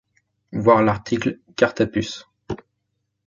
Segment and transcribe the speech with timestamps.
[0.53, 2.27] Voir l'article carte à puce.